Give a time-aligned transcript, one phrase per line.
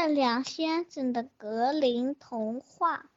[0.00, 3.10] 月亮先生的格林童话。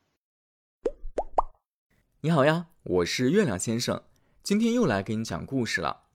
[2.20, 4.04] 你好呀，我是月亮先生，
[4.44, 6.08] 今天又来给你讲故事了。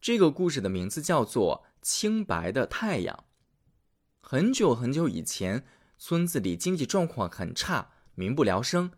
[0.00, 3.14] 这个故事的名字叫做《清白的太阳》。
[4.20, 5.64] 很久很久以前，
[5.96, 8.90] 村子里经济状况很差，民不聊生。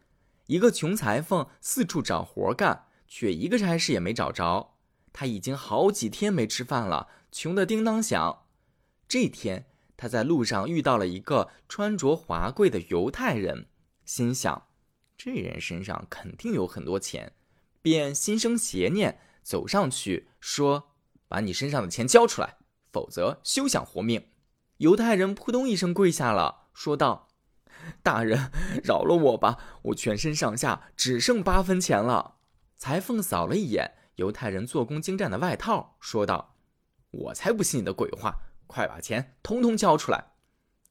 [0.47, 4.79] 一个穷裁缝四处找活干，却一个差事也没找着。
[5.13, 8.47] 他已经好几天没吃饭了，穷得叮当响。
[9.07, 9.67] 这天，
[10.01, 13.67] 他在路上遇到了一个穿着华贵的犹太人，
[14.07, 14.69] 心想。
[15.19, 17.35] 这人身上肯定有很多钱，
[17.83, 20.93] 便心生邪念，走上去说
[21.29, 22.57] ：“把你身上的钱交出来，
[22.91, 24.29] 否则休想活命。”
[24.79, 27.29] 犹太人扑通一声跪下了，说道
[28.03, 28.51] ：“大人，
[28.83, 32.37] 饶了我吧，我全身上下只剩八分钱了。”
[32.79, 36.57] 裁缝扫了一眼犹太人做工精湛的外套，说道
[37.13, 38.39] ：“我才不信你的鬼话，
[38.71, 40.33] 快把钱通通交出来！”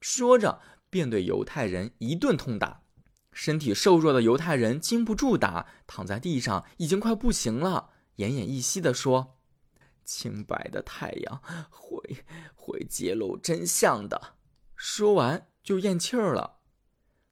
[0.02, 2.82] 说着，便对犹太人一顿痛打。
[3.32, 9.38] 身体瘦弱的犹太人经不住打，躺在地上已经快不行了，奄奄一息地说
[10.04, 14.36] ：“清白的太阳会会揭露真相的。”
[14.76, 16.58] 说完就咽气儿了。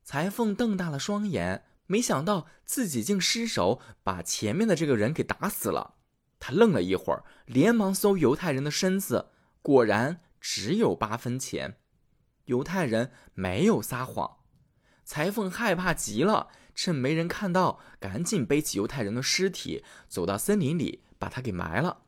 [0.04, 5.96] 裁缝瞪大了双眼，没想到自己竟失手把前面的这个人给打死了。
[6.40, 11.76] 他愣了一会儿，连忙搜犹太人的身子，果然只有八分钱。
[12.46, 14.38] 犹太人没有撒谎。
[15.04, 22.04] 裁缝害怕极了，趁没人看到，赶紧背起犹太人的尸体，走到森林里，把他给埋了。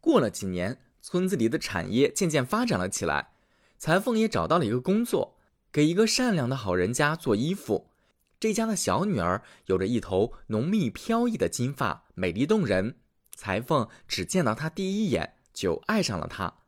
[0.00, 3.32] 过了几年，村子里的产业渐渐发展了起来，
[3.76, 5.36] 裁缝也找到了一个工作，
[5.70, 7.90] 给一个善良的好人家做衣服。
[8.38, 12.96] 这家的小女儿有着一头浓密飘逸的金发，美丽动人。
[13.36, 16.59] 裁缝只见到她第一眼就爱上了她，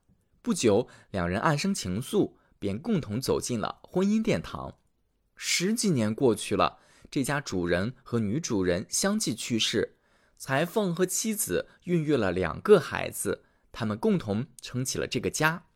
[0.42, 4.76] 不久，两人暗生情愫，便共同走进了婚姻殿堂。
[5.36, 9.98] 十几年过去了，这家主人和女主人相继去世，
[10.36, 15.66] 裁缝和妻子孕育了两个孩子，他们共同撑起了这个家。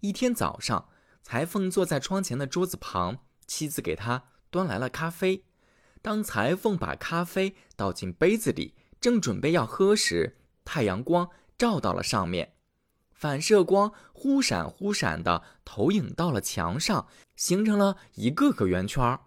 [0.00, 0.88] 一天早上，
[1.22, 5.44] 裁缝坐在窗前的桌子旁，妻子给他端来了咖啡。
[6.00, 12.54] 当裁缝把咖啡倒进杯子里，正准备要喝时，太阳光照到了上面。
[13.20, 19.20] 反射光忽闪忽闪的投影到了墙上，形成了一个个圆圈。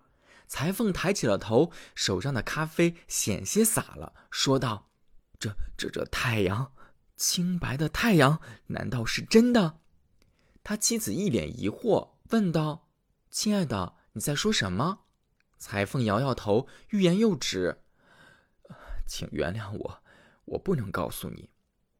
[0.47, 4.89] 裁缝抬起了头，手上的咖啡险些洒了，说道
[5.37, 6.73] ：“这、这、这太阳，
[7.15, 9.77] 清白的太阳，难道是真的？”
[10.63, 12.87] 他妻子一脸疑惑，问道
[13.29, 15.01] ：“亲爱的，你在说什么？”
[15.59, 17.83] 裁缝摇摇头，欲言又止
[19.05, 20.03] ：“请原谅我，
[20.45, 21.51] 我不能告诉你。”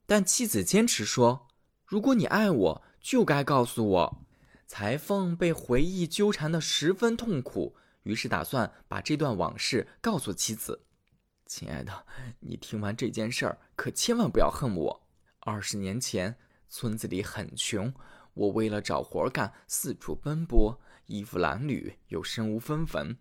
[0.08, 1.50] 但妻子坚持说。
[1.94, 4.26] 如果你爱我，就该告诉我。
[4.66, 10.88] 裁缝被回忆纠缠的十分痛苦，于是打算把这段往事告诉妻子。
[11.46, 12.08] 亲爱的，
[12.40, 15.08] 你听完这件事儿，可千万不要恨我。
[15.42, 16.36] 二十年前，
[16.68, 17.94] 村子里很穷，
[18.34, 23.16] 我为了找活干四处奔波，衣服褴褛又身无分文。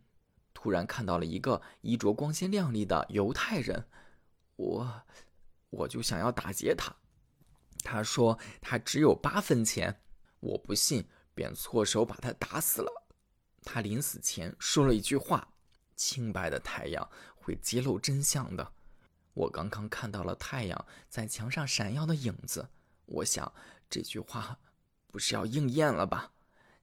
[0.55, 3.84] 突然看到了一个衣着光鲜亮丽的犹太人，
[4.56, 5.03] 我，
[5.69, 6.97] 我就想要打劫他。
[7.82, 10.00] 他说他只有八分钱，
[10.41, 11.04] 我不信，
[11.34, 13.06] 便错手把他打死了。
[13.62, 15.48] 他临死前说了一句话
[15.94, 18.72] ：“清白的太阳会揭露真相的。”
[19.34, 22.69] 我刚刚看到了太阳在墙上闪耀的影子，
[23.06, 23.53] 我想
[23.88, 24.59] 这句话
[25.06, 26.32] 不是要应验了吧？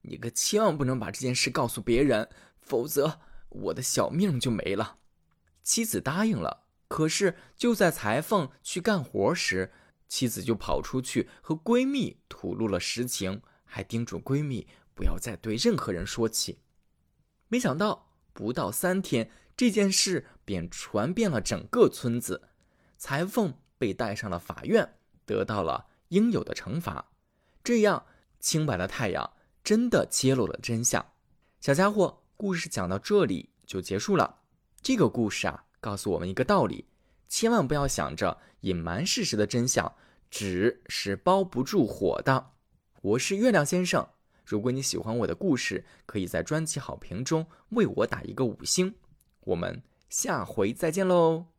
[0.02, 2.28] 你可千万不能把这件事告诉别人，
[2.60, 4.96] 否则我的小命就没了。
[5.62, 9.72] 妻子答应了，可是就在裁缝去干活时。
[10.10, 16.58] 妻子就跑出去和闺蜜吐露了实情，还叮嘱闺蜜不要再对任何人说起。
[17.46, 22.48] 没想到不到三天，这件事便传遍了整个村子，
[22.98, 27.12] 裁缝被带上了法院，得到了应有的惩罚。
[27.62, 28.04] 这样，
[28.40, 29.32] 清白的太阳
[29.62, 31.12] 真的揭露了真相。
[31.60, 34.40] 小家伙，故事讲到这里就结束了。
[34.82, 36.86] 这个故事啊，告诉我们一个道理。
[37.28, 39.94] 千万不要想着隐瞒事实的真相，
[40.30, 42.52] 纸是包不住火的。
[43.02, 44.08] 我是月亮先生，
[44.44, 48.94] 如果你喜欢我的故事，可以在专辑好评中为我打一个五星。
[49.40, 51.49] 我们下回再见喽。